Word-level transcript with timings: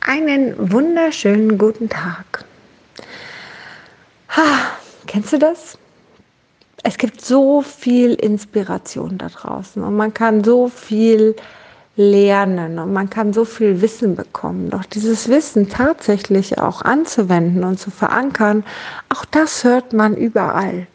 Einen 0.00 0.72
wunderschönen 0.72 1.58
guten 1.58 1.90
Tag. 1.90 2.46
Ha, 4.30 4.42
kennst 5.06 5.34
du 5.34 5.38
das? 5.38 5.76
Es 6.82 6.96
gibt 6.96 7.22
so 7.22 7.60
viel 7.60 8.14
Inspiration 8.14 9.18
da 9.18 9.28
draußen 9.28 9.82
und 9.82 9.96
man 9.96 10.14
kann 10.14 10.42
so 10.42 10.68
viel 10.68 11.36
lernen 11.96 12.78
und 12.78 12.94
man 12.94 13.10
kann 13.10 13.34
so 13.34 13.44
viel 13.44 13.82
Wissen 13.82 14.16
bekommen. 14.16 14.70
Doch 14.70 14.86
dieses 14.86 15.28
Wissen 15.28 15.68
tatsächlich 15.68 16.58
auch 16.58 16.80
anzuwenden 16.80 17.62
und 17.62 17.78
zu 17.78 17.90
verankern, 17.90 18.64
auch 19.10 19.26
das 19.26 19.64
hört 19.64 19.92
man 19.92 20.16
überall. 20.16 20.86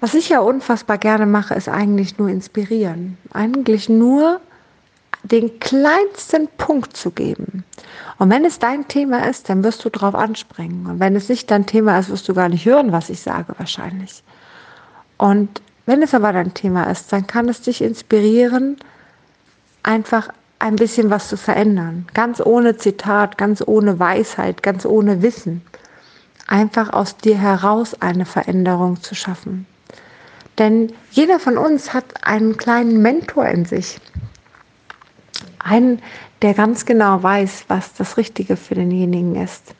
Was 0.00 0.14
ich 0.14 0.30
ja 0.30 0.40
unfassbar 0.40 0.96
gerne 0.96 1.26
mache, 1.26 1.54
ist 1.54 1.68
eigentlich 1.68 2.16
nur 2.16 2.30
inspirieren. 2.30 3.18
Eigentlich 3.30 3.90
nur 3.90 4.40
den 5.22 5.58
kleinsten 5.60 6.48
Punkt 6.56 6.96
zu 6.96 7.10
geben. 7.10 7.64
Und 8.18 8.30
wenn 8.30 8.44
es 8.44 8.58
dein 8.58 8.88
Thema 8.88 9.28
ist, 9.28 9.48
dann 9.48 9.64
wirst 9.64 9.84
du 9.84 9.90
darauf 9.90 10.14
anspringen. 10.14 10.86
Und 10.86 11.00
wenn 11.00 11.16
es 11.16 11.28
nicht 11.28 11.50
dein 11.50 11.66
Thema 11.66 11.98
ist, 11.98 12.08
wirst 12.08 12.28
du 12.28 12.34
gar 12.34 12.48
nicht 12.48 12.64
hören, 12.64 12.92
was 12.92 13.10
ich 13.10 13.20
sage 13.20 13.54
wahrscheinlich. 13.58 14.22
Und 15.18 15.60
wenn 15.86 16.02
es 16.02 16.14
aber 16.14 16.32
dein 16.32 16.54
Thema 16.54 16.84
ist, 16.90 17.12
dann 17.12 17.26
kann 17.26 17.48
es 17.48 17.62
dich 17.62 17.82
inspirieren, 17.82 18.76
einfach 19.82 20.28
ein 20.58 20.76
bisschen 20.76 21.10
was 21.10 21.28
zu 21.28 21.36
verändern. 21.36 22.06
Ganz 22.14 22.40
ohne 22.40 22.76
Zitat, 22.76 23.38
ganz 23.38 23.62
ohne 23.64 23.98
Weisheit, 23.98 24.62
ganz 24.62 24.84
ohne 24.86 25.22
Wissen. 25.22 25.62
Einfach 26.46 26.92
aus 26.92 27.16
dir 27.16 27.36
heraus 27.36 28.00
eine 28.00 28.24
Veränderung 28.24 29.02
zu 29.02 29.14
schaffen. 29.14 29.66
Denn 30.58 30.92
jeder 31.10 31.38
von 31.38 31.58
uns 31.58 31.92
hat 31.92 32.04
einen 32.22 32.56
kleinen 32.56 33.02
Mentor 33.02 33.46
in 33.46 33.64
sich. 33.66 33.98
Einen, 35.68 36.00
der 36.42 36.54
ganz 36.54 36.86
genau 36.86 37.22
weiß, 37.22 37.64
was 37.68 37.94
das 37.94 38.16
Richtige 38.16 38.56
für 38.56 38.74
denjenigen 38.74 39.34
ist. 39.36 39.74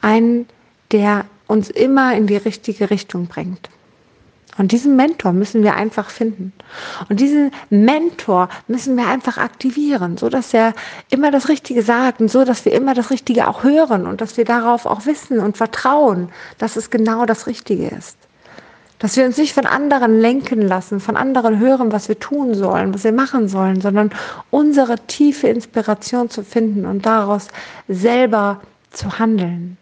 Einen, 0.00 0.46
der 0.92 1.24
uns 1.46 1.70
immer 1.70 2.16
in 2.16 2.26
die 2.26 2.36
richtige 2.36 2.90
Richtung 2.90 3.26
bringt. 3.26 3.70
Und 4.56 4.70
diesen 4.70 4.94
Mentor 4.94 5.32
müssen 5.32 5.62
wir 5.62 5.74
einfach 5.74 6.10
finden. 6.10 6.52
Und 7.08 7.18
diesen 7.18 7.50
Mentor 7.70 8.48
müssen 8.68 8.96
wir 8.96 9.08
einfach 9.08 9.36
aktivieren, 9.36 10.16
so 10.16 10.28
dass 10.28 10.54
er 10.54 10.74
immer 11.10 11.30
das 11.30 11.48
Richtige 11.48 11.82
sagt 11.82 12.20
und 12.20 12.30
so, 12.30 12.44
dass 12.44 12.64
wir 12.64 12.72
immer 12.72 12.94
das 12.94 13.10
Richtige 13.10 13.48
auch 13.48 13.64
hören 13.64 14.06
und 14.06 14.20
dass 14.20 14.36
wir 14.36 14.44
darauf 14.44 14.86
auch 14.86 15.06
wissen 15.06 15.40
und 15.40 15.56
vertrauen, 15.56 16.28
dass 16.58 16.76
es 16.76 16.90
genau 16.90 17.26
das 17.26 17.46
Richtige 17.48 17.88
ist. 17.88 18.16
Dass 19.04 19.18
wir 19.18 19.26
uns 19.26 19.36
nicht 19.36 19.52
von 19.52 19.66
anderen 19.66 20.18
lenken 20.18 20.62
lassen, 20.62 20.98
von 20.98 21.14
anderen 21.14 21.58
hören, 21.58 21.92
was 21.92 22.08
wir 22.08 22.18
tun 22.18 22.54
sollen, 22.54 22.94
was 22.94 23.04
wir 23.04 23.12
machen 23.12 23.48
sollen, 23.48 23.82
sondern 23.82 24.08
unsere 24.48 24.96
tiefe 24.96 25.48
Inspiration 25.48 26.30
zu 26.30 26.42
finden 26.42 26.86
und 26.86 27.04
daraus 27.04 27.48
selber 27.86 28.62
zu 28.92 29.18
handeln, 29.18 29.76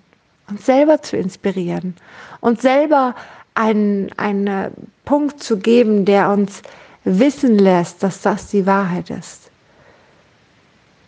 uns 0.51 0.67
selber 0.67 1.03
zu 1.03 1.17
inspirieren 1.17 1.95
und 2.41 2.61
selber 2.61 3.15
einen, 3.55 4.11
einen 4.17 4.73
Punkt 5.05 5.41
zu 5.41 5.57
geben, 5.57 6.05
der 6.05 6.29
uns 6.31 6.61
wissen 7.05 7.61
lässt, 7.61 8.03
dass 8.03 8.23
das 8.23 8.49
die 8.49 8.67
Wahrheit 8.67 9.09
ist. 9.09 9.53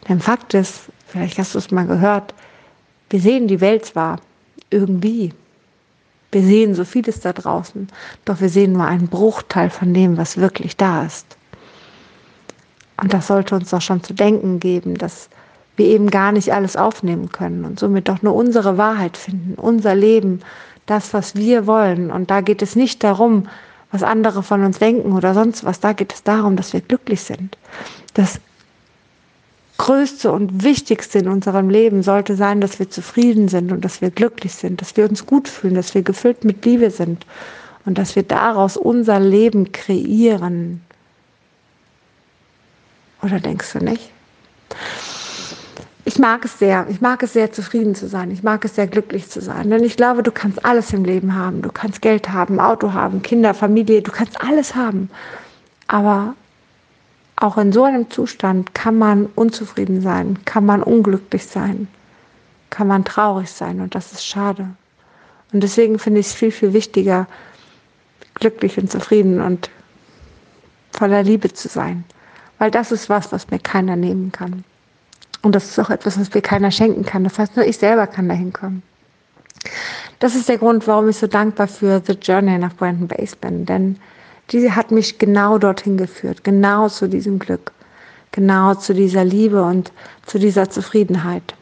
Denn 0.09 0.21
Fakt 0.21 0.55
ist, 0.55 0.83
vielleicht 1.09 1.37
hast 1.39 1.57
du 1.57 1.59
es 1.59 1.73
mal 1.73 1.89
gehört, 1.89 2.33
wir 3.11 3.19
sehen 3.19 3.49
die 3.49 3.61
Welt 3.61 3.87
zwar 3.87 4.21
irgendwie, 4.71 5.33
wir 6.35 6.43
sehen 6.43 6.75
so 6.75 6.85
vieles 6.85 7.21
da 7.21 7.33
draußen, 7.33 7.89
doch 8.25 8.41
wir 8.41 8.49
sehen 8.49 8.73
nur 8.73 8.85
einen 8.85 9.09
Bruchteil 9.09 9.71
von 9.71 9.95
dem, 9.95 10.17
was 10.17 10.37
wirklich 10.37 10.77
da 10.77 11.05
ist. 11.05 11.37
Und 13.01 13.15
das 13.15 13.29
sollte 13.29 13.55
uns 13.55 13.71
doch 13.71 13.81
schon 13.81 14.03
zu 14.03 14.13
denken 14.13 14.61
geben, 14.61 14.97
dass 14.97 15.29
wir 15.77 15.87
eben 15.87 16.11
gar 16.11 16.33
nicht 16.33 16.53
alles 16.53 16.77
aufnehmen 16.77 17.31
können 17.31 17.65
und 17.65 17.81
somit 17.81 18.09
doch 18.09 18.23
nur 18.23 18.35
unsere 18.35 18.79
Wahrheit 18.79 19.17
finden, 19.17 19.55
unser 19.55 19.95
Leben, 19.95 20.41
das, 20.87 21.15
was 21.15 21.35
wir 21.35 21.67
wollen. 21.67 22.11
Und 22.11 22.31
da 22.31 22.41
geht 22.41 22.63
es 22.63 22.77
nicht 22.77 23.03
darum, 23.03 23.49
was 23.91 24.03
andere 24.03 24.43
von 24.43 24.65
uns 24.65 24.79
denken 24.79 25.13
oder 25.13 25.35
sonst 25.35 25.65
was. 25.65 25.81
Da 25.81 25.93
geht 25.93 26.13
es 26.13 26.23
darum, 26.23 26.57
dass 26.57 26.73
wir 26.73 26.81
glücklich 26.81 27.23
sind, 27.23 27.57
dass 28.15 28.41
Größte 29.77 30.31
und 30.31 30.63
Wichtigste 30.63 31.19
in 31.19 31.29
unserem 31.29 31.69
Leben 31.69 32.03
sollte 32.03 32.37
sein, 32.37 32.61
dass 32.61 32.79
wir 32.79 32.91
zufrieden 32.91 33.49
sind 33.49 33.73
und 33.73 33.85
dass 33.85 34.01
wir 34.01 34.11
glücklich 34.11 34.55
sind, 34.55 34.81
dass 34.81 34.97
wir 34.97 35.09
uns 35.09 35.27
gut 35.27 35.49
fühlen, 35.49 35.75
dass 35.75 35.95
wir 35.95 36.03
gefüllt 36.03 36.45
mit 36.45 36.65
Liebe 36.65 36.91
sind 36.91 37.27
und 37.85 37.99
dass 37.99 38.15
wir 38.15 38.23
daraus 38.23 38.77
unser 38.77 39.19
Leben 39.19 39.73
kreieren. 39.73 40.81
Oder 43.23 43.41
denkst 43.41 43.73
du 43.73 43.79
nicht? 43.79 44.11
Ich 46.07 46.19
mag 46.19 46.45
es 46.45 46.59
sehr. 46.59 46.87
Ich 46.91 47.01
mag 47.01 47.23
es 47.23 47.33
sehr, 47.33 47.51
zufrieden 47.51 47.95
zu 47.95 48.07
sein. 48.07 48.31
Ich 48.31 48.43
mag 48.43 48.65
es 48.65 48.75
sehr, 48.75 48.87
glücklich 48.87 49.31
zu 49.31 49.41
sein. 49.41 49.71
Denn 49.71 49.83
ich 49.83 49.97
glaube, 49.97 50.23
du 50.23 50.31
kannst 50.31 50.65
alles 50.65 50.93
im 50.93 51.05
Leben 51.05 51.35
haben. 51.35 51.63
Du 51.63 51.71
kannst 51.73 52.03
Geld 52.03 52.29
haben, 52.29 52.61
Auto 52.61 52.93
haben, 52.93 53.23
Kinder, 53.23 53.55
Familie. 53.55 54.03
Du 54.03 54.13
kannst 54.13 54.41
alles 54.43 54.75
haben. 54.75 55.09
Aber 55.89 56.35
auch 57.37 57.59
in 57.59 57.73
so 57.73 57.85
einem 57.85 58.11
Zustand 58.11 58.75
kann 58.75 58.99
man 58.99 59.27
unzufrieden 59.35 60.01
sein, 60.01 60.39
kann 60.45 60.65
man 60.65 60.83
unglücklich 60.83 61.47
sein, 61.47 61.89
kann 62.71 62.87
man 62.87 63.05
traurig 63.05 63.51
sein 63.51 63.81
und 63.81 63.95
das 63.95 64.13
ist 64.13 64.27
schade. 64.27 64.69
Und 65.53 65.63
deswegen 65.63 65.99
finde 65.99 66.21
ich 66.21 66.27
es 66.27 66.35
viel, 66.35 66.51
viel 66.51 66.73
wichtiger, 66.73 67.27
glücklich 68.35 68.79
und 68.79 68.91
zufrieden 68.91 69.41
und 69.41 69.71
voller 70.93 71.23
Liebe 71.23 71.53
zu 71.53 71.69
sein. 71.69 72.05
Weil 72.59 72.71
das 72.71 72.93
ist 72.93 73.09
was, 73.09 73.33
was 73.33 73.51
mir 73.51 73.59
keiner 73.59 73.97
nehmen 73.97 74.33
kann. 74.33 74.65
Und 75.43 75.55
das 75.55 75.69
ist 75.69 75.79
auch 75.79 75.91
etwas, 75.91 76.19
was 76.19 76.33
mir 76.33 76.41
keiner 76.41 76.71
schenken 76.71 77.05
kann. 77.05 77.25
Das 77.25 77.39
heißt, 77.39 77.57
nur 77.57 77.67
ich 77.67 77.79
selber 77.79 78.07
kann 78.07 78.29
dahin 78.29 78.53
kommen. 78.53 78.83
Das 80.19 80.35
ist 80.35 80.49
der 80.49 80.59
Grund, 80.59 80.87
warum 80.87 81.09
ich 81.09 81.19
so 81.19 81.27
dankbar 81.27 81.69
für 81.69 82.03
The 82.05 82.15
Journey 82.15 82.59
nach 82.59 82.75
Brandon 82.75 83.09
Base 83.09 83.37
bin. 83.37 83.67
Denn 83.67 83.99
die 84.51 84.71
hat 84.71 84.91
mich 84.91 85.19
genau 85.19 85.59
dorthin 85.59 85.97
geführt, 85.97 86.45
genau 86.45 86.89
zu 86.89 87.09
diesem 87.09 87.39
Glück, 87.39 87.73
genau 88.33 88.75
zu 88.75 88.95
dieser 88.95 89.25
Liebe 89.25 89.63
und 89.63 89.93
zu 90.27 90.39
dieser 90.39 90.71
Zufriedenheit. 90.71 91.55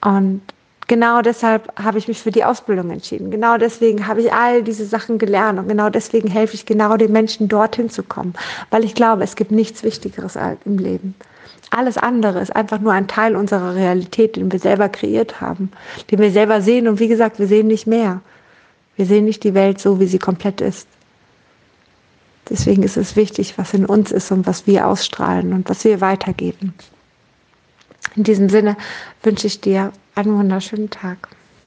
Und 0.00 0.42
genau 0.86 1.22
deshalb 1.22 1.72
habe 1.82 1.98
ich 1.98 2.08
mich 2.08 2.20
für 2.20 2.30
die 2.30 2.44
Ausbildung 2.44 2.90
entschieden. 2.90 3.30
Genau 3.30 3.58
deswegen 3.58 4.06
habe 4.06 4.20
ich 4.20 4.32
all 4.32 4.62
diese 4.62 4.86
Sachen 4.86 5.18
gelernt 5.18 5.58
und 5.58 5.68
genau 5.68 5.90
deswegen 5.90 6.28
helfe 6.28 6.54
ich 6.54 6.66
genau 6.66 6.96
den 6.96 7.12
Menschen 7.12 7.48
dorthin 7.48 7.90
zu 7.90 8.02
kommen, 8.02 8.34
weil 8.70 8.84
ich 8.84 8.94
glaube, 8.94 9.24
es 9.24 9.36
gibt 9.36 9.50
nichts 9.50 9.82
Wichtigeres 9.82 10.38
im 10.64 10.78
Leben. 10.78 11.14
Alles 11.70 11.98
andere 11.98 12.40
ist 12.40 12.54
einfach 12.54 12.78
nur 12.78 12.92
ein 12.92 13.08
Teil 13.08 13.34
unserer 13.34 13.74
Realität, 13.74 14.36
den 14.36 14.52
wir 14.52 14.60
selber 14.60 14.88
kreiert 14.88 15.40
haben, 15.40 15.72
den 16.10 16.20
wir 16.20 16.30
selber 16.30 16.60
sehen 16.60 16.86
und 16.86 17.00
wie 17.00 17.08
gesagt, 17.08 17.40
wir 17.40 17.48
sehen 17.48 17.66
nicht 17.66 17.88
mehr. 17.88 18.20
Wir 18.96 19.06
sehen 19.06 19.24
nicht 19.24 19.44
die 19.44 19.54
Welt 19.54 19.80
so, 19.80 20.00
wie 20.00 20.06
sie 20.06 20.18
komplett 20.18 20.60
ist. 20.60 20.88
Deswegen 22.48 22.82
ist 22.82 22.96
es 22.96 23.16
wichtig, 23.16 23.58
was 23.58 23.74
in 23.74 23.84
uns 23.84 24.12
ist 24.12 24.30
und 24.30 24.46
was 24.46 24.66
wir 24.66 24.86
ausstrahlen 24.86 25.52
und 25.52 25.68
was 25.68 25.84
wir 25.84 26.00
weitergeben. 26.00 26.74
In 28.14 28.22
diesem 28.22 28.48
Sinne 28.48 28.76
wünsche 29.22 29.46
ich 29.46 29.60
dir 29.60 29.92
einen 30.14 30.38
wunderschönen 30.38 30.88
Tag. 30.90 31.28